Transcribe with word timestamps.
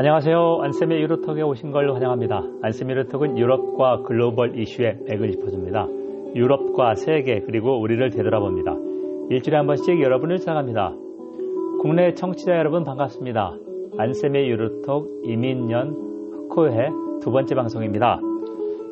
안녕하세요. 0.00 0.60
안쌤의 0.62 1.02
유로톡에 1.02 1.42
오신 1.42 1.72
걸 1.72 1.92
환영합니다. 1.92 2.42
안쌤의 2.62 2.96
유로톡은 2.96 3.36
유럽과 3.36 4.00
글로벌 4.00 4.58
이슈의 4.58 4.96
맥을 5.06 5.30
짚어줍니다. 5.32 5.88
유럽과 6.34 6.94
세계 6.94 7.40
그리고 7.40 7.78
우리를 7.78 8.08
되돌아봅니다. 8.08 8.76
일주일에 9.28 9.58
한 9.58 9.66
번씩 9.66 10.00
여러분을 10.00 10.38
찾아갑니다. 10.38 10.94
국내 11.82 12.14
청취자 12.14 12.52
여러분 12.52 12.82
반갑습니다. 12.82 13.58
안쌤의 13.98 14.48
유로톡 14.48 15.20
이민년 15.22 16.48
흑호회 16.48 16.88
두 17.20 17.30
번째 17.30 17.54
방송입니다. 17.54 18.20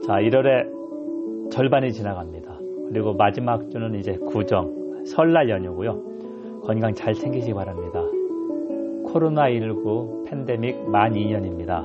자, 0.06 0.12
1월의 0.16 1.50
절반이 1.50 1.90
지나갑니다. 1.90 2.58
그리고 2.92 3.14
마지막 3.14 3.70
주는 3.70 3.94
이제 3.94 4.18
구정, 4.26 5.04
설날 5.06 5.48
연휴고요. 5.48 6.02
건강 6.64 6.92
잘 6.92 7.14
챙기시기 7.14 7.54
바랍니다. 7.54 8.17
코로나19 9.08 10.28
팬데믹 10.28 10.90
만 10.90 11.12
2년입니다. 11.12 11.82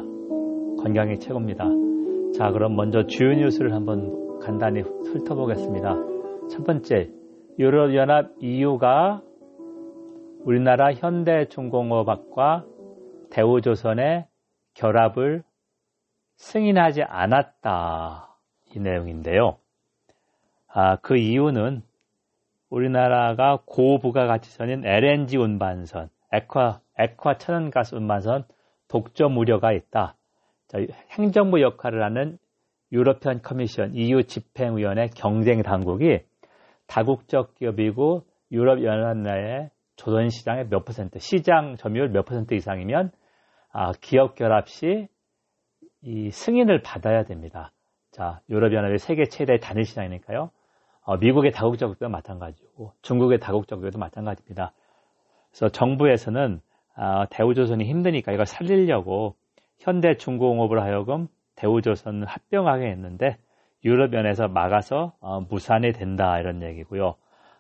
건강이 0.84 1.20
최고입니다. 1.20 1.66
자, 2.38 2.52
그럼 2.52 2.76
먼저 2.76 3.06
주요 3.06 3.34
뉴스를 3.34 3.74
한번 3.74 4.40
간단히 4.40 4.82
훑어보겠습니다. 4.82 5.96
첫 6.50 6.64
번째, 6.66 7.10
유럽연합 7.58 8.32
EU가 8.40 9.22
우리나라 10.44 10.94
현대중공업학과 10.94 12.66
대우조선의 13.30 14.26
결합을 14.74 15.44
승인하지 16.36 17.04
않았다. 17.04 18.36
이 18.76 18.80
내용인데요. 18.80 19.58
아, 20.68 20.98
그 20.98 21.16
이유는 21.16 21.84
우리나라가 22.70 23.60
고부가가치선인 23.66 24.84
LNG 24.86 25.38
운반선, 25.38 26.10
액화, 26.34 26.82
액화 26.98 27.38
천연가스 27.38 27.96
운반선 27.96 28.46
독점 28.88 29.38
우려가 29.38 29.72
있다. 29.72 30.16
행정부 31.12 31.62
역할을 31.62 32.04
하는 32.04 32.38
European 32.92 33.42
Commission 33.42 33.96
EU 33.96 34.24
집행위원회 34.24 35.08
경쟁 35.16 35.62
당국이 35.62 36.20
다국적 36.88 37.56
기업이고 37.56 38.26
유럽연합 38.52 39.18
내의 39.18 39.70
조선 39.96 40.30
시장의 40.30 40.68
몇 40.70 40.84
퍼센트, 40.86 41.20
시장 41.20 41.76
점유율 41.76 42.10
몇 42.10 42.26
퍼센트 42.26 42.54
이상이면 42.56 43.12
아, 43.72 43.92
기업 44.02 44.36
결합 44.36 44.68
시 44.68 45.08
이 46.04 46.32
승인을 46.32 46.82
받아야 46.82 47.24
됩니다. 47.24 47.72
자, 48.12 48.42
유럽연합의 48.50 49.00
세계 49.00 49.24
최대 49.26 49.58
단일 49.58 49.86
시장이니까요. 49.86 50.52
어, 51.06 51.18
미국의 51.18 51.52
다국적 51.52 51.88
기업도 51.88 52.10
마찬가지고 52.10 52.94
중국의 53.02 53.40
다국적 53.40 53.80
기업도 53.80 54.00
마찬가지입니다. 54.00 54.74
그래서 55.54 55.70
정부에서는 55.70 56.60
어, 56.98 57.24
대우조선이 57.30 57.86
힘드니까 57.86 58.32
이걸 58.32 58.46
살리려고 58.46 59.36
현대중공업을 59.80 60.82
하여금 60.82 61.28
대우조선을 61.56 62.26
합병하게 62.26 62.88
했는데 62.90 63.38
유럽연에서 63.86 64.48
막아서 64.48 65.14
어, 65.20 65.42
무산이 65.42 65.92
된다 65.94 66.40
이런 66.40 66.64
얘기고요. 66.64 67.16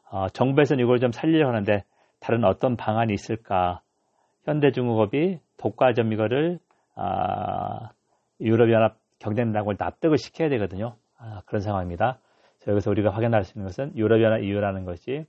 어, 0.09 0.29
정부에서는 0.29 0.83
이걸 0.83 0.99
좀 0.99 1.11
살리려고 1.11 1.51
하는데 1.51 1.83
다른 2.19 2.43
어떤 2.45 2.75
방안이 2.77 3.13
있을까? 3.13 3.81
현대중공업이 4.45 5.39
독과점 5.57 6.13
이거를 6.13 6.59
아, 6.95 7.89
유럽연합 8.39 8.97
경쟁당국을 9.19 9.75
납득을 9.79 10.17
시켜야 10.17 10.49
되거든요. 10.49 10.95
아, 11.17 11.41
그런 11.45 11.61
상황입니다. 11.61 12.19
여기서 12.67 12.91
우리가 12.91 13.09
확인할 13.09 13.43
수 13.43 13.57
있는 13.57 13.67
것은 13.67 13.95
유럽연합 13.97 14.41
이유라는 14.41 14.85
것이 14.85 15.25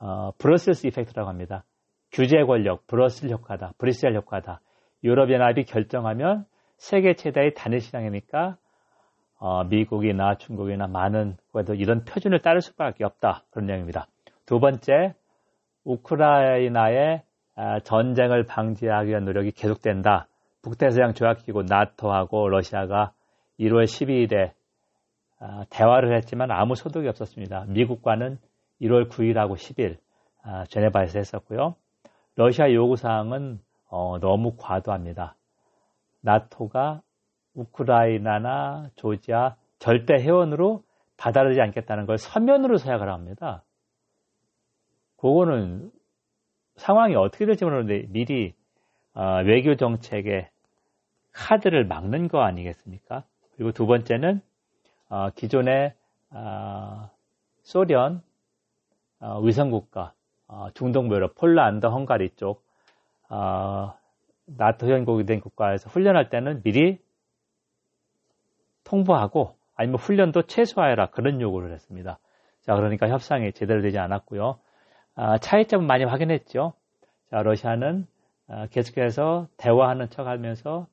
어, 0.00 0.32
브러셀스 0.38 0.86
이펙트라고 0.86 1.28
합니다. 1.28 1.64
규제 2.12 2.44
권력, 2.44 2.86
브러셀 2.86 3.30
효과다, 3.30 3.72
브리셀 3.78 4.14
효과다. 4.14 4.60
유럽연합이 5.02 5.64
결정하면 5.64 6.44
세계 6.76 7.14
최대의 7.14 7.54
단일 7.54 7.80
시장이니까 7.80 8.56
어, 9.38 9.64
미국이나 9.64 10.36
중국이나 10.36 10.86
많은 10.86 11.36
그래도 11.52 11.74
이런 11.74 12.04
표준을 12.04 12.42
따를 12.42 12.60
수밖에 12.60 13.04
없다 13.04 13.44
그런 13.50 13.66
내용입니다. 13.66 14.06
두 14.46 14.60
번째, 14.60 15.14
우크라이나의 15.84 17.22
아, 17.54 17.80
전쟁을 17.80 18.44
방지하기 18.44 19.10
위한 19.10 19.24
노력이 19.24 19.52
계속된다. 19.52 20.28
북대서양 20.62 21.14
조약기구 21.14 21.64
나토하고 21.64 22.48
러시아가 22.48 23.12
1월 23.58 23.84
12일에 23.84 24.52
아, 25.40 25.64
대화를 25.70 26.14
했지만 26.16 26.50
아무 26.50 26.74
소득이 26.74 27.08
없었습니다. 27.08 27.64
미국과는 27.68 28.38
1월 28.80 29.10
9일하고 29.10 29.54
10일 29.54 29.96
아, 30.44 30.64
제네바에서 30.64 31.18
했었고요. 31.18 31.74
러시아 32.36 32.72
요구사항은 32.72 33.60
어, 33.88 34.18
너무 34.20 34.56
과도합니다. 34.56 35.36
나토가 36.20 37.02
우크라이나나 37.54 38.90
조지아 38.94 39.56
절대 39.78 40.14
회원으로 40.14 40.82
받아들이지 41.16 41.60
않겠다는 41.60 42.06
걸 42.06 42.16
서면으로 42.18 42.78
서약을 42.78 43.10
합니다. 43.10 43.64
그거는 45.16 45.92
상황이 46.76 47.14
어떻게 47.14 47.44
될지 47.44 47.64
모르는데 47.64 48.06
미리 48.08 48.54
어, 49.14 49.42
외교 49.44 49.76
정책의 49.76 50.48
카드를 51.32 51.84
막는 51.86 52.28
거 52.28 52.40
아니겠습니까? 52.40 53.24
그리고 53.54 53.72
두 53.72 53.86
번째는 53.86 54.40
어, 55.08 55.30
기존의 55.30 55.94
어, 56.30 57.10
소련 57.62 58.22
어, 59.20 59.40
위성국가 59.40 60.02
어, 60.02 60.21
중동 60.74 61.10
유럽 61.10 61.34
폴란드, 61.34 61.86
헝가리 61.86 62.30
쪽 62.36 62.64
어, 63.28 63.94
나토 64.46 64.86
회원국이 64.86 65.24
된 65.24 65.40
국가에서 65.40 65.88
훈련할 65.88 66.28
때는 66.28 66.62
미리 66.62 66.98
통보하고 68.84 69.56
아니면 69.74 69.98
훈련도 69.98 70.42
최소화해라 70.42 71.06
그런 71.06 71.40
요구를 71.40 71.72
했습니다. 71.72 72.18
자 72.62 72.74
그러니까 72.74 73.08
협상이 73.08 73.52
제대로 73.52 73.82
되지 73.82 73.98
않았고요. 73.98 74.58
아, 75.14 75.38
차이점은 75.38 75.86
많이 75.86 76.04
확인했죠. 76.04 76.74
자 77.30 77.42
러시아는 77.42 78.06
아, 78.48 78.66
계속해서 78.66 79.48
대화하는 79.56 80.10
척하면서 80.10 80.86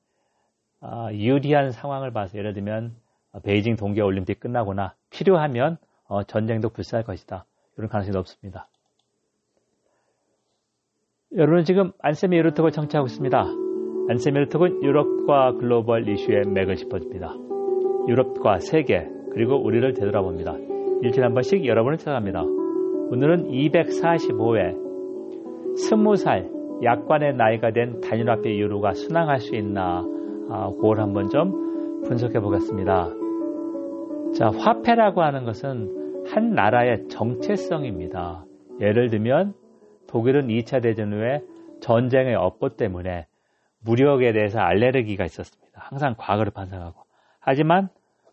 아, 0.82 1.10
유리한 1.12 1.72
상황을 1.72 2.12
봐서 2.12 2.38
예를 2.38 2.54
들면 2.54 2.96
베이징 3.44 3.76
동계 3.76 4.02
올림픽 4.02 4.40
끝나거나 4.40 4.96
필요하면 5.10 5.78
어, 6.08 6.24
전쟁도 6.24 6.70
불사할 6.70 7.04
것이다. 7.04 7.46
이런 7.78 7.90
가능성이 7.90 8.16
높습니다. 8.16 8.68
여러분은 11.38 11.64
지금 11.64 11.92
안세미 12.02 12.38
유로톡을 12.38 12.72
청취하고 12.72 13.06
있습니다. 13.06 13.46
안세미 14.10 14.36
유로톡은 14.40 14.82
유럽과 14.82 15.54
글로벌 15.60 16.10
이슈의 16.10 16.42
맥을 16.48 16.76
짚어줍니다. 16.76 17.36
유럽과 18.08 18.58
세계 18.58 19.08
그리고 19.32 19.64
우리를 19.64 19.94
되돌아봅니다. 19.94 20.56
일주일에 21.04 21.26
한 21.26 21.36
번씩 21.36 21.68
여러분을 21.68 22.00
찾아갑니다. 22.00 22.42
오늘은 22.42 23.52
245회 23.52 24.76
20살 25.76 26.84
약관의 26.84 27.36
나이가 27.36 27.70
된 27.72 28.02
단일화폐 28.02 28.58
유로가 28.58 28.94
순항할 28.94 29.40
수 29.40 29.56
있나 29.56 30.04
아, 30.50 30.72
그걸 30.72 31.00
한번 31.00 31.30
좀 31.30 32.02
분석해 32.06 32.40
보겠습니다. 32.40 33.14
자, 34.34 34.50
화폐라고 34.50 35.22
하는 35.22 35.46
것은 35.46 36.26
한 36.28 36.54
나라의 36.56 37.08
정체성입니다. 37.10 38.46
예를 38.82 39.10
들면 39.10 39.54
독일은 40.10 40.48
2차 40.48 40.82
대전 40.82 41.14
후에 41.14 41.42
전쟁의 41.82 42.36
업보 42.36 42.70
때문에 42.70 43.28
무력에 43.80 44.34
대해서 44.34 44.60
알레르기가 44.60 45.24
있었습니다. 45.24 45.72
항상 45.76 46.16
과거를 46.18 46.52
반성하고. 46.52 47.04
하지만 47.40 47.90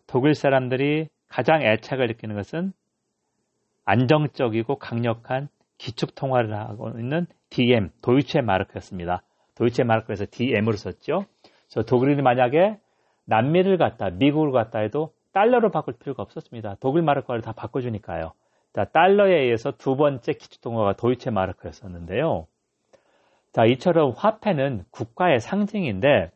독일 0.07 0.33
사람들이 0.33 1.07
가장 1.29 1.61
애착을 1.61 2.07
느끼는 2.07 2.35
것은 2.35 2.73
안정적이고 3.85 4.77
강력한 4.77 5.49
기축 5.77 6.15
통화를 6.15 6.53
하고 6.55 6.89
있는 6.97 7.27
DM, 7.51 7.91
도이체 8.01 8.41
마르크였습니다. 8.41 9.21
도이체 9.55 9.83
마르크에서 9.83 10.25
DM으로 10.29 10.73
썼죠. 10.73 11.25
그래서 11.69 11.85
독일이 11.85 12.21
만약에 12.21 12.79
남미를 13.25 13.77
갔다, 13.77 14.09
미국을 14.09 14.51
갔다 14.51 14.79
해도 14.79 15.13
달러로 15.31 15.69
바꿀 15.69 15.93
필요가 15.99 16.23
없었습니다. 16.23 16.77
독일 16.79 17.03
마르크를 17.03 17.41
다 17.41 17.51
바꿔주니까요. 17.51 18.33
자, 18.77 18.85
달러에 18.85 19.33
의해서 19.33 19.71
두 19.71 19.95
번째 19.95 20.33
기축통화가 20.33 20.97
도이체 20.97 21.31
마르크였었는데요. 21.31 22.45
자, 23.51 23.65
이처럼 23.65 24.13
화폐는 24.15 24.85
국가의 24.91 25.39
상징인데, 25.39 26.29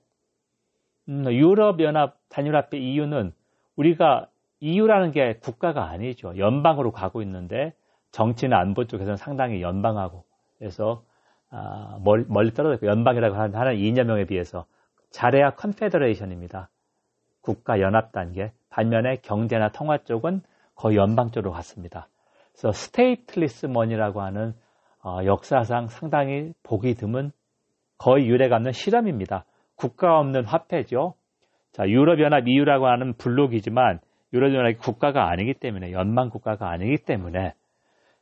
음, 1.10 1.26
유럽연합 1.32 2.18
단일화폐 2.30 2.80
EU는 2.80 3.32
우리가 3.76 4.28
EU라는 4.60 5.12
게 5.12 5.38
국가가 5.38 5.84
아니죠. 5.90 6.36
연방으로 6.36 6.92
가고 6.92 7.22
있는데 7.22 7.76
정치나 8.10 8.58
안보 8.58 8.88
쪽에서는 8.88 9.18
상당히 9.18 9.62
연방하고 9.62 10.24
그래서 10.58 11.04
아, 11.52 12.00
멀리, 12.04 12.26
멀리 12.28 12.56
떨어져 12.56 12.88
연방이라고 12.88 13.36
하는 13.36 13.76
이념형에 13.76 14.26
비해서 14.26 14.66
잘해야 15.12 15.52
컨페더레이션입니다. 15.52 16.70
국가 17.42 17.80
연합 17.82 18.12
단계 18.12 18.52
반면에 18.72 19.18
경제나 19.18 19.70
통화 19.70 20.00
쪽은 20.00 20.42
거의 20.74 20.98
연방 20.98 21.30
쪽으로 21.30 21.52
갔습니다. 21.52 22.08
그래서 22.54 22.72
stateless 22.72 23.68
money라고 23.68 24.22
하는 24.22 24.54
어, 25.04 25.20
역사상 25.26 25.88
상당히 25.88 26.54
보기 26.64 26.96
드문 26.96 27.32
거의 27.98 28.28
유례가 28.28 28.56
없는 28.58 28.72
실험입니다. 28.72 29.46
국가 29.76 30.20
없는 30.20 30.46
화폐죠. 30.46 31.16
자, 31.72 31.88
유럽연합 31.88 32.48
EU라고 32.48 32.88
하는 32.88 33.14
블록이지만 33.14 34.00
유럽연합이 34.34 34.76
국가가 34.76 35.30
아니기 35.30 35.54
때문에 35.54 35.92
연방 35.92 36.30
국가가 36.30 36.70
아니기 36.70 36.98
때문에 37.04 37.54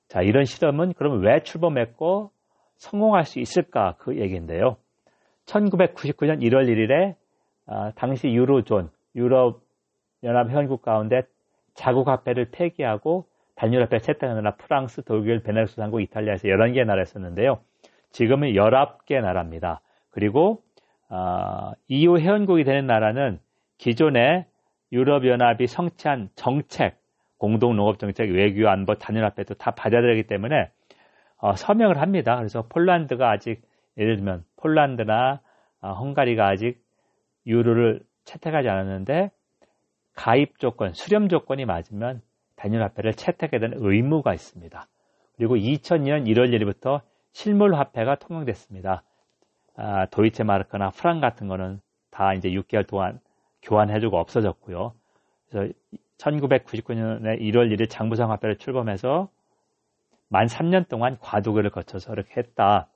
자, 0.08 0.22
이런 0.22 0.46
실험은 0.46 0.94
그러면 0.94 1.22
왜 1.22 1.42
출범했고 1.44 2.32
성공할 2.78 3.26
수 3.26 3.40
있을까 3.40 3.96
그 4.00 4.18
얘기인데요. 4.18 4.78
1999년 5.46 6.42
1월 6.42 6.68
1일에 6.68 7.16
아, 7.68 7.92
당시 7.96 8.28
유로존 8.28 8.90
유럽 9.16 9.62
연합 10.24 10.50
회원국 10.50 10.82
가운데 10.82 11.22
자국 11.74 12.08
화폐를 12.08 12.50
폐기하고 12.52 13.26
화폐 13.60 14.00
채택하는 14.00 14.36
나라 14.44 14.56
프랑스, 14.56 15.04
독일, 15.04 15.44
베네룩스 15.44 15.82
삼국, 15.82 16.02
이탈리아에서 16.02 16.48
11개 16.48 16.86
나라였었는데요. 16.86 17.60
지금은 18.12 18.54
11개 18.54 19.20
나라입니다. 19.22 19.82
그리고 20.12 20.64
어, 21.10 21.72
EU 21.88 22.20
회원국이 22.20 22.64
되는 22.64 22.88
나라는 22.88 23.40
기존의 23.78 24.46
유럽연합이 24.92 25.68
성취한 25.68 26.30
정책, 26.36 26.98
공동농업정책, 27.38 28.32
외교, 28.32 28.70
안보, 28.70 28.96
단일화폐도 28.96 29.56
다 29.56 29.72
받아들이기 29.72 30.28
때문에 30.28 30.72
어, 31.38 31.56
서명을 31.56 32.02
합니다. 32.02 32.38
그래서 32.38 32.68
폴란드가 32.68 33.30
아직 33.30 33.62
예를 33.98 34.18
들면 34.18 34.44
폴란드나 34.58 35.42
어, 35.82 35.92
헝가리가 35.94 36.48
아직 36.48 36.82
유로를 37.46 38.02
채택하지 38.26 38.70
않았는데 38.70 39.32
가입 40.16 40.60
조건, 40.60 40.94
수렴 40.94 41.30
조건이 41.30 41.66
맞으면 41.66 42.22
단일화폐를 42.60 43.14
채택해야 43.14 43.60
되는 43.60 43.78
의무가 43.80 44.34
있습니다. 44.34 44.88
그리고 45.38 45.56
2002년 45.56 46.28
1월 46.28 46.52
1일부터 46.52 47.02
실물 47.32 47.74
화폐가 47.76 48.16
통용됐습니다. 48.16 49.04
아, 49.76 50.06
도이체 50.08 50.44
마르크나 50.44 50.90
프랑 50.90 51.22
같은 51.22 51.48
거는 51.48 51.80
다 52.12 52.34
이제 52.34 52.50
6개월 52.50 52.86
동안 52.86 53.20
교환해주고 53.62 54.18
없어졌고요. 54.18 54.94
그래서 55.50 55.74
1999년에 56.18 57.40
1월 57.40 57.74
1일 57.74 57.90
장부상 57.90 58.30
화폐를 58.32 58.58
출범해서 58.58 59.30
만 60.28 60.48
3년 60.48 60.90
동안 60.90 61.18
과도기를 61.20 61.70
거쳐서 61.70 62.12
이렇게 62.14 62.34
했다. 62.38 62.90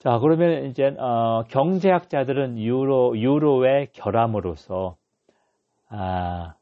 자, 0.00 0.18
그러면 0.18 0.64
이제 0.64 0.86
어, 0.98 1.44
경제학자들은 1.48 2.58
유로 2.58 3.16
유로의 3.16 3.90
결함으로써 3.92 4.96
아, 5.88 6.54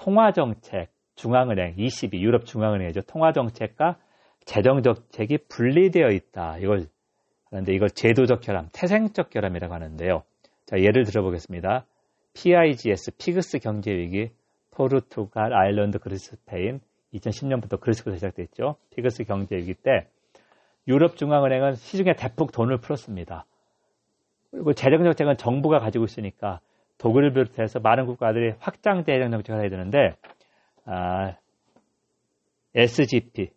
통화 0.00 0.32
정책, 0.32 0.88
중앙은행 1.14 1.74
22 1.76 2.22
유럽 2.22 2.46
중앙은행이죠. 2.46 3.02
통화 3.02 3.32
정책과 3.32 3.98
재정 4.46 4.82
정책이 4.82 5.38
분리되어 5.48 6.08
있다. 6.08 6.56
이걸 6.58 6.86
그런데 7.50 7.74
이걸 7.74 7.90
제도적 7.90 8.40
결함, 8.40 8.68
태생적 8.72 9.28
결함이라고 9.28 9.74
하는데요. 9.74 10.22
자, 10.64 10.78
예를 10.78 11.04
들어보겠습니다. 11.04 11.84
PIGS, 12.32 13.16
피그스 13.18 13.58
경제 13.58 13.92
위기, 13.92 14.30
포르투갈, 14.70 15.52
아일랜드, 15.52 15.98
그리스, 15.98 16.36
스페인 16.36 16.80
2010년부터 17.12 17.78
그리스부터 17.78 18.16
시작됐죠. 18.16 18.76
피그스 18.94 19.24
경제 19.24 19.56
위기 19.56 19.74
때 19.74 20.06
유럽 20.88 21.16
중앙은행은 21.16 21.74
시중에 21.74 22.14
대폭 22.14 22.52
돈을 22.52 22.78
풀었습니다. 22.78 23.44
그리고 24.50 24.72
재정 24.72 25.04
정책은 25.04 25.36
정부가 25.36 25.78
가지고 25.78 26.04
있으니까 26.04 26.60
독일을 27.00 27.32
비롯해서 27.32 27.80
많은 27.80 28.06
국가들이 28.06 28.52
확장 28.58 29.04
재정 29.04 29.30
정책을 29.30 29.60
해야 29.60 29.70
되는데 29.70 30.14
아, 30.84 31.34
SGP 32.74 33.50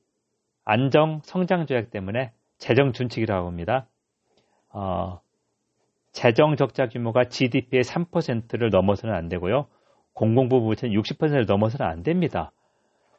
안정 0.63 1.19
성장 1.23 1.65
조약 1.65 1.91
때문에 1.91 2.31
재정 2.57 2.93
준칙이라고 2.93 3.45
합니다. 3.45 3.87
어, 4.69 5.19
재정 6.13 6.55
적자 6.55 6.87
규모가 6.87 7.25
GDP의 7.25 7.83
3%를 7.83 8.69
넘어서는 8.69 9.13
안 9.13 9.27
되고요. 9.27 9.67
공공부 10.13 10.61
부채는 10.61 10.95
60%를 10.95 11.45
넘어서는 11.45 11.85
안 11.85 12.01
됩니다. 12.01 12.51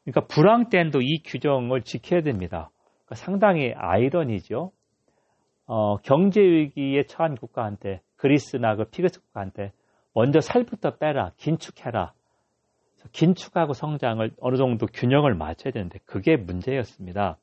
그러니까 0.05 0.27
불황 0.27 0.71
때도 0.71 1.01
이 1.03 1.23
규정을 1.25 1.83
지켜야 1.83 2.23
됩니다. 2.23 2.71
그러니까 3.05 3.15
상당히 3.17 3.75
아이러니죠. 3.77 4.73
어, 5.67 5.97
경제 5.99 6.41
위기에 6.41 7.03
처한 7.03 7.37
국가한테 7.37 8.01
그리스나 8.17 8.77
그 8.77 8.85
피그스 8.85 9.21
국가한테 9.21 9.73
먼저 10.15 10.41
살부터 10.41 10.97
빼라, 10.97 11.33
긴축해라. 11.37 12.13
긴축하고 13.13 13.75
성장을 13.75 14.31
어느 14.41 14.57
정도 14.57 14.87
균형을 14.87 15.35
맞춰야 15.35 15.73
되는데 15.73 15.99
그게 16.07 16.37
문제였습니다. 16.37 17.37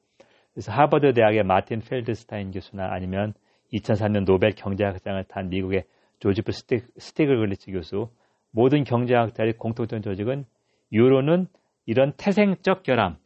그래서 0.53 0.71
하버드 0.71 1.13
대학의 1.13 1.43
마틴 1.43 1.79
펠드스타인 1.81 2.51
교수나 2.51 2.91
아니면 2.91 3.33
2004년 3.73 4.25
노벨 4.25 4.51
경제학상을 4.51 5.23
탄 5.25 5.49
미국의 5.49 5.83
조지프 6.19 6.51
스티글리츠 6.51 7.71
교수 7.71 8.09
모든 8.51 8.83
경제학자의 8.83 9.53
공통된 9.53 10.01
지적은 10.01 10.45
유로는 10.91 11.47
이런 11.85 12.13
태생적 12.17 12.83
결함, 12.83 13.17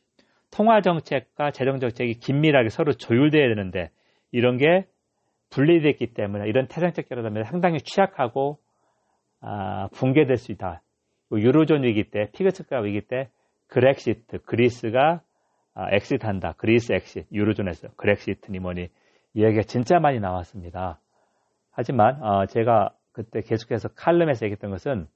통화 0.52 0.82
정책과 0.82 1.52
재정 1.52 1.80
정책이 1.80 2.20
긴밀하게 2.20 2.70
서로 2.70 2.94
조율돼야 2.94 3.48
되는데 3.50 3.90
이런 4.32 4.58
게 4.58 4.86
분리됐기 5.50 6.14
때문에 6.14 6.48
이런 6.48 6.68
태생적 6.68 7.10
결함 7.10 7.26
때문에 7.26 7.44
상당히 7.44 7.80
취약하고 7.80 8.60
아, 9.48 9.90
붕괴될 9.94 10.38
수 10.38 10.52
있다. 10.52 10.82
유로존 11.32 11.84
위기 11.84 12.10
때, 12.10 12.30
피그스가 12.34 12.80
위기 12.80 13.02
때 13.02 13.30
그렉시트, 13.68 14.42
그리스가 14.44 15.22
아, 15.76 15.88
exit한다. 15.92 16.54
그리스 16.54 16.94
엑시 16.94 17.26
유로존에서 17.32 17.90
그렉시트니 17.96 18.60
뭐니 18.60 18.90
이야기가 19.34 19.64
진짜 19.64 20.00
많이 20.00 20.20
나왔습니다. 20.20 21.00
하지만 21.72 22.24
어, 22.24 22.46
제가 22.48 22.92
그때 23.12 23.42
계속해서 23.42 23.90
칼럼에서 23.90 24.46
얘기했던 24.46 24.72
것은 24.72 25.08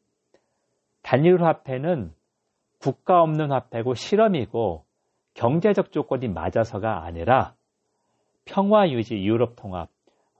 단일 1.02 1.42
화폐는 1.42 2.14
국가 2.80 3.22
없는 3.24 3.52
화폐고 3.52 3.96
실험이고 3.96 4.84
경제적 5.34 5.92
조건이 5.92 6.28
맞아서가 6.28 7.04
아니라 7.06 7.56
평화 8.46 8.90
유지 8.90 9.16
유럽 9.16 9.56
통합 9.56 9.90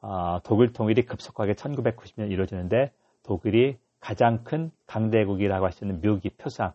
어, 0.02 0.40
독일 0.44 0.74
통일이 0.74 1.04
급속하게 1.04 1.54
1990년 1.54 2.32
이루어지는데 2.32 2.92
독일이 3.30 3.78
가장 4.00 4.44
큰 4.44 4.72
강대국이라고 4.88 5.64
할 5.64 5.72
수 5.72 5.86
있는 5.86 6.02
묘기 6.02 6.32
표상 6.32 6.74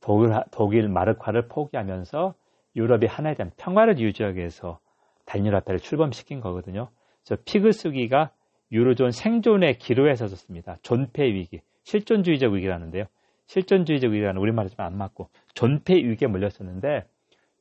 독일, 0.00 0.30
독일 0.50 0.88
마르크화를 0.88 1.48
포기하면서 1.48 2.34
유럽이 2.76 3.06
하나에 3.06 3.34
대한 3.34 3.50
평화를 3.56 3.98
유지하기 3.98 4.36
위해서 4.38 4.78
단일화폐를 5.24 5.80
출범시킨 5.80 6.40
거거든요. 6.40 6.88
그래서 7.24 7.42
피그스기가 7.46 8.30
유로존 8.72 9.10
생존의 9.10 9.78
기로에 9.78 10.14
서졌습니다. 10.16 10.76
존폐 10.82 11.24
위기, 11.24 11.60
실존주의적 11.84 12.52
위기라는데요. 12.52 13.04
실존주의적 13.46 14.12
위기라는 14.12 14.40
우리말에 14.40 14.68
좀안 14.68 14.96
맞고 14.96 15.28
존폐 15.54 15.94
위기에 15.94 16.28
몰렸었는데 16.28 17.06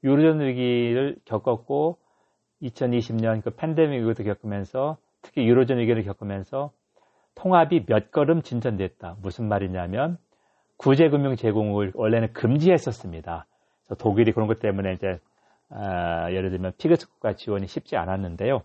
유로존 0.03 0.41
위기를 0.41 1.17
겪었고 1.25 1.97
2020년 2.61 3.41
그 3.43 3.51
팬데믹 3.51 4.03
위기도 4.03 4.23
겪으면서 4.23 4.97
특히 5.21 5.47
유로존 5.47 5.79
위기를 5.79 6.03
겪으면서 6.03 6.71
통합이 7.39 7.85
몇 7.85 8.11
걸음 8.11 8.41
진전됐다. 8.41 9.15
무슨 9.21 9.47
말이냐면 9.47 10.17
구제금융 10.77 11.35
제공을 11.35 11.93
원래는 11.95 12.33
금지했었습니다. 12.33 13.45
독일이 13.97 14.33
그런 14.33 14.47
것 14.47 14.59
때문에 14.59 14.93
이제 14.93 15.19
아, 15.69 16.29
예를 16.31 16.49
들면 16.49 16.73
피그스 16.77 17.09
국가 17.09 17.33
지원이 17.33 17.67
쉽지 17.67 17.95
않았는데요. 17.95 18.61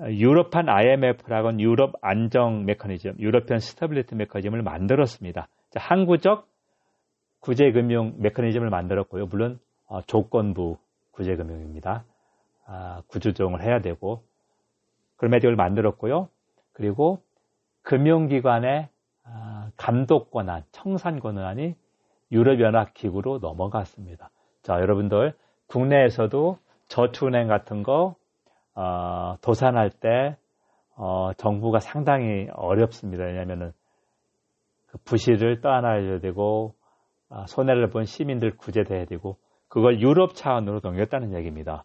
유럽판 0.00 0.68
IMF라고는 0.68 1.60
유럽 1.60 1.94
안정 2.00 2.64
메커니즘, 2.64 3.16
European 3.18 3.58
Stability 3.58 4.14
Mechanism을 4.14 4.62
만들었습니다. 4.62 5.48
자, 5.70 5.80
항구적 5.80 6.48
구제금융 7.40 8.14
메커니즘을 8.18 8.68
만들었고요. 8.70 9.26
물론 9.26 9.58
어, 9.86 10.02
조건부 10.02 10.76
구제금융입니다. 11.12 12.04
아, 12.66 13.02
구조조정을 13.08 13.62
해야 13.62 13.80
되고 13.80 14.22
그런 15.16 15.30
매직을 15.30 15.56
만들었고요. 15.56 16.28
그리고 16.72 17.22
금융기관의 17.82 18.88
아, 19.24 19.70
감독 19.76 20.30
권한, 20.30 20.64
청산 20.72 21.20
권한이 21.20 21.74
유럽연합기구로 22.32 23.38
넘어갔습니다. 23.38 24.30
자, 24.62 24.74
여러분들 24.74 25.34
국내에서도 25.66 26.58
저축은행 26.88 27.48
같은 27.48 27.82
거 27.82 28.16
어, 28.74 29.36
도산할 29.40 29.90
때 29.90 30.36
어, 30.96 31.32
정부가 31.36 31.80
상당히 31.80 32.48
어렵습니다. 32.52 33.24
왜냐하면은 33.24 33.72
그 34.86 34.98
부실을 35.04 35.60
떠안아야 35.60 36.20
되고 36.20 36.74
어, 37.28 37.44
손해를 37.46 37.90
본 37.90 38.04
시민들 38.04 38.56
구제돼야 38.56 39.04
되고 39.04 39.36
그걸 39.68 40.00
유럽 40.00 40.34
차원으로 40.34 40.80
넘겼다는 40.82 41.34
얘기입니다. 41.34 41.84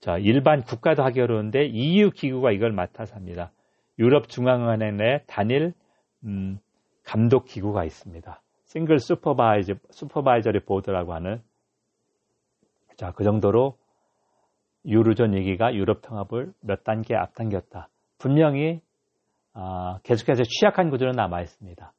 자, 0.00 0.16
일반 0.18 0.62
국가도 0.62 1.04
하기 1.04 1.20
어려운데 1.20 1.66
EU 1.66 2.10
기구가 2.10 2.50
이걸 2.52 2.72
맡아서 2.72 3.14
합니다. 3.14 3.50
유럽 3.98 4.28
중앙은행 4.28 4.96
내 4.96 5.22
단일 5.26 5.72
음, 6.24 6.58
감독 7.04 7.44
기구가 7.44 7.84
있습니다. 7.84 8.40
싱글 8.64 8.98
슈퍼바이저, 8.98 9.74
슈퍼바이저리 9.90 10.60
보드라고 10.60 11.14
하는 11.14 11.40
자, 12.96 13.12
그 13.12 13.24
정도로 13.24 13.76
유로존 14.84 15.34
얘기가 15.34 15.74
유럽 15.74 16.02
통합을 16.02 16.52
몇 16.60 16.84
단계 16.84 17.14
앞당겼다. 17.14 17.88
분명히 18.18 18.80
어, 19.54 19.98
계속해서 20.02 20.42
취약한 20.44 20.90
구조는 20.90 21.12
남아 21.14 21.40
있습니다. 21.40 21.92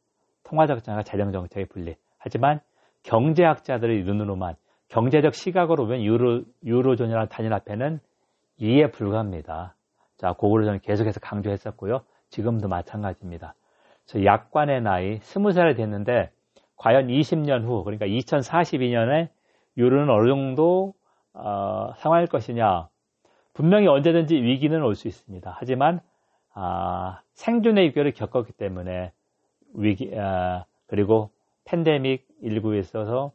통화정책과 0.43 1.03
재정정책의 1.03 1.65
분리. 1.67 1.95
하지만 2.17 2.59
경제학자들의 3.03 4.03
눈으로만 4.03 4.55
경제적 4.89 5.33
시각으로 5.33 5.85
보면 5.85 6.03
유로, 6.03 6.43
유로존이라는 6.63 7.29
단일 7.29 7.53
화폐는 7.53 7.99
이해 8.57 8.89
불가합니다. 8.91 9.75
자, 10.17 10.33
그거를 10.33 10.65
저는 10.65 10.79
계속해서 10.81 11.19
강조했었고요. 11.19 12.01
지금도 12.29 12.67
마찬가지입니다. 12.67 13.53
저 14.05 14.23
약관의 14.23 14.81
나이 14.81 15.19
20살이 15.19 15.75
됐는데 15.75 16.31
과연 16.75 17.07
20년 17.07 17.63
후 17.63 17.83
그러니까 17.83 18.05
2042년에 18.05 19.29
유로는 19.77 20.09
어느 20.13 20.27
정도 20.27 20.93
어, 21.33 21.93
상황일 21.97 22.27
것이냐 22.27 22.87
분명히 23.53 23.87
언제든지 23.87 24.35
위기는 24.35 24.81
올 24.83 24.95
수 24.95 25.07
있습니다. 25.07 25.55
하지만 25.59 25.99
아, 26.53 27.21
생존의 27.33 27.87
위기를 27.87 28.11
겪었기 28.13 28.53
때문에 28.53 29.11
위기 29.75 30.11
아, 30.17 30.65
그리고 30.87 31.29
팬데믹 31.65 32.25
19에 32.43 32.79
있어서 32.79 33.31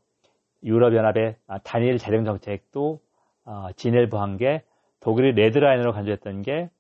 유럽연합의 0.64 1.36
단일 1.64 1.98
재정 1.98 2.24
정책도 2.24 3.00
어, 3.44 3.68
진일보한 3.76 4.36
게 4.36 4.62
독일이 5.02 5.32
레드라인으로 5.32 5.92
간주했던 5.92 6.42
게 6.42 6.70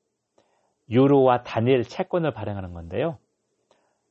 유로와 0.88 1.42
단일 1.42 1.82
채권을 1.82 2.32
발행하는 2.32 2.72
건데요. 2.72 3.18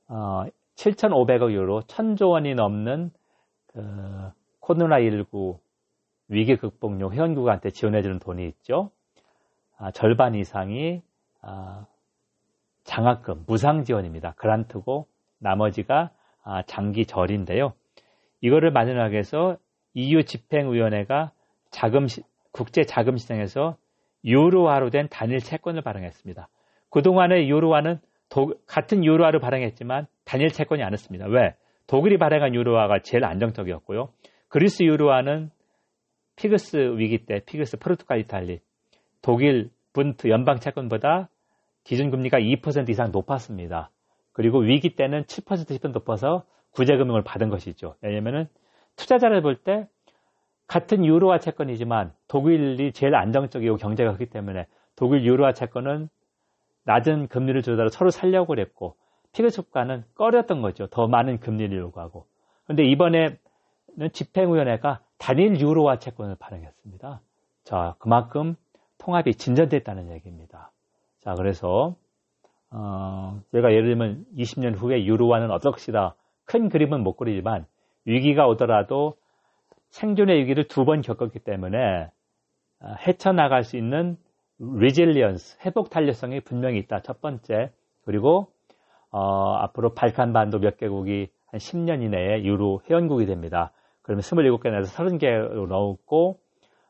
어, 0.07 0.43
7,500억 0.75 1.51
유로, 1.51 1.81
1,000조 1.81 2.29
원이 2.29 2.55
넘는 2.55 3.11
그 3.67 4.31
코로나19 4.61 5.59
위기 6.27 6.55
극복용 6.57 7.13
회원국한테 7.13 7.69
지원해주는 7.71 8.19
돈이 8.19 8.45
있죠. 8.47 8.91
아, 9.77 9.91
절반 9.91 10.35
이상이 10.35 11.01
아, 11.41 11.85
장학금, 12.83 13.45
무상 13.47 13.83
지원입니다. 13.83 14.33
grant고 14.35 15.07
나머지가 15.39 16.11
아, 16.43 16.63
장기 16.63 17.05
저린데요. 17.05 17.73
이거를 18.41 18.71
마련하기 18.71 19.13
위해서 19.13 19.57
EU 19.93 20.23
집행위원회가 20.23 21.31
자금 21.69 22.07
국제 22.51 22.83
자금 22.83 23.17
시장에서 23.17 23.77
유로화로 24.25 24.89
된 24.89 25.07
단일 25.09 25.39
채권을 25.39 25.81
발행했습니다. 25.81 26.47
그동안의 26.89 27.49
유로화는 27.49 27.99
도, 28.29 28.53
같은 28.65 29.03
유로화를 29.03 29.39
발행했지만 29.39 30.07
단일 30.25 30.49
채권이 30.49 30.83
아니었습니다. 30.83 31.27
왜? 31.27 31.55
독일이 31.87 32.17
발행한 32.17 32.55
유로화가 32.55 32.99
제일 32.99 33.25
안정적이었고요. 33.25 34.09
그리스 34.47 34.83
유로화는 34.83 35.49
피그스 36.35 36.95
위기 36.97 37.25
때 37.25 37.41
피그스 37.45 37.77
포르투갈 37.77 38.19
이탈리 38.19 38.59
독일 39.21 39.69
분트 39.93 40.29
연방 40.29 40.59
채권보다 40.59 41.29
기준금리가 41.83 42.39
2% 42.39 42.89
이상 42.89 43.11
높았습니다. 43.11 43.91
그리고 44.31 44.59
위기 44.59 44.95
때는 44.95 45.23
7% 45.23 45.67
10% 45.67 45.91
높아서 45.91 46.45
구제금융을 46.71 47.23
받은 47.23 47.49
것이죠. 47.49 47.95
왜냐면은 48.01 48.47
투자자를 48.95 49.41
볼 49.41 49.55
때 49.63 49.87
같은 50.71 51.03
유로화 51.03 51.37
채권이지만 51.39 52.13
독일이 52.29 52.93
제일 52.93 53.13
안정적이고 53.15 53.75
경제가 53.75 54.11
그렇기 54.11 54.31
때문에 54.31 54.67
독일 54.95 55.25
유로화 55.25 55.51
채권은 55.51 56.07
낮은 56.85 57.27
금리를 57.27 57.61
주더라도 57.61 57.89
서로 57.89 58.09
살려고 58.09 58.47
그랬고 58.47 58.95
피그스과는 59.33 60.05
꺼렸던 60.15 60.61
거죠. 60.61 60.87
더 60.87 61.09
많은 61.09 61.41
금리를 61.41 61.77
요구하고. 61.77 62.25
그런데 62.63 62.85
이번에는 62.85 63.37
집행위원회가 64.13 65.01
단일 65.17 65.59
유로화 65.59 65.99
채권을 65.99 66.37
발행했습니다. 66.39 67.19
자, 67.65 67.95
그만큼 67.99 68.55
통합이 68.97 69.33
진전됐다는 69.33 70.09
얘기입니다. 70.13 70.71
자, 71.19 71.35
그래서 71.35 71.95
어, 72.69 73.41
제가 73.51 73.73
예를 73.73 73.89
들면 73.89 74.25
20년 74.37 74.77
후에 74.77 75.03
유로화는 75.03 75.49
것이다. 75.49 76.15
큰 76.45 76.69
그림은 76.69 77.03
못 77.03 77.17
그리지만 77.17 77.65
위기가 78.05 78.47
오더라도 78.47 79.17
생존의 79.91 80.39
위기를 80.39 80.67
두 80.67 80.85
번 80.85 81.01
겪었기 81.01 81.39
때문에 81.39 82.09
어, 82.79 82.95
헤쳐나갈 83.07 83.63
수 83.63 83.77
있는 83.77 84.17
resilience, 84.59 85.59
회복 85.65 85.89
탄력성이 85.89 86.39
분명히 86.41 86.79
있다. 86.79 87.01
첫 87.01 87.21
번째. 87.21 87.71
그리고 88.05 88.47
어, 89.11 89.55
앞으로 89.55 89.93
발칸반도 89.93 90.59
몇 90.59 90.77
개국이 90.77 91.29
한 91.47 91.59
10년 91.59 92.01
이내에 92.03 92.43
유로 92.43 92.81
회원국이 92.89 93.25
됩니다. 93.25 93.71
그러면 94.01 94.21
27개 94.21 94.71
내에서 94.71 94.95
30개로 95.03 95.67
넣고 95.67 96.39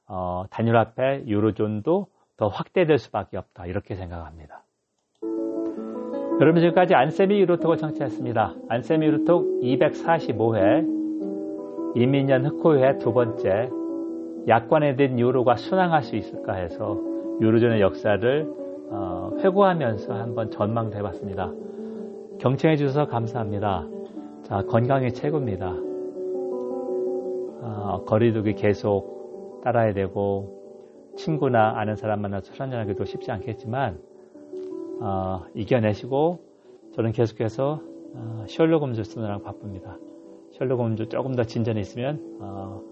어, 0.07 0.45
단일화폐 0.49 1.23
유로존도 1.25 2.07
더 2.37 2.47
확대될 2.47 2.97
수밖에 2.97 3.37
없다. 3.37 3.65
이렇게 3.65 3.95
생각합니다. 3.95 4.63
여러분 6.41 6.61
지금까지 6.61 6.95
안세미 6.95 7.39
유로톡을 7.41 7.77
청취했습니다. 7.77 8.55
안세미 8.69 9.05
유로톡 9.05 9.61
245회 9.61 11.00
이민년 11.95 12.45
흑호회 12.45 12.97
두 12.99 13.13
번째 13.13 13.69
약관에 14.47 14.95
든 14.95 15.19
유로가 15.19 15.55
순항할 15.55 16.03
수 16.03 16.15
있을까 16.15 16.53
해서 16.53 16.99
유로존의 17.41 17.81
역사를 17.81 18.53
어, 18.89 19.31
회고하면서 19.39 20.13
한번 20.13 20.51
전망도 20.51 20.97
해봤습니다. 20.97 21.51
경청해 22.39 22.77
주셔서 22.77 23.07
감사합니다. 23.07 23.87
자, 24.43 24.63
건강이 24.63 25.13
최고입니다. 25.13 25.75
어, 27.61 28.03
거리두기 28.05 28.55
계속 28.55 29.61
따라야 29.63 29.93
되고 29.93 31.13
친구나 31.15 31.73
아는 31.77 31.95
사람 31.95 32.21
만나서 32.21 32.53
술 32.53 32.61
한잔하기도 32.61 33.05
쉽지 33.05 33.31
않겠지만 33.31 33.99
어, 35.01 35.43
이겨내시고 35.53 36.39
저는 36.95 37.11
계속해서 37.11 37.81
어, 38.13 38.45
셜록 38.47 38.81
홈즈 38.81 39.03
쓰느라 39.03 39.37
바쁩니다. 39.39 39.97
셜록 40.61 40.79
홈즈 40.79 41.09
조금 41.09 41.33
더 41.33 41.43
진전이 41.43 41.81
있으면 41.81 42.19
어, 42.39 42.83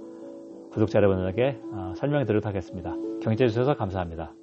구독자 0.72 0.98
여러분에게 0.98 1.60
어, 1.72 1.94
설명해 1.96 2.26
드리도록 2.26 2.48
하겠습니다. 2.48 2.96
경제해 3.22 3.48
주셔서 3.48 3.76
감사합니다. 3.76 4.34